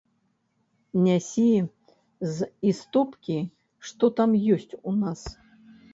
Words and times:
Нясі 1.07 1.43
з 2.37 2.49
істопкі, 2.71 3.37
што 3.91 4.05
там 4.21 4.29
ёсць 4.57 4.73
у 4.89 4.99
нас. 5.03 5.21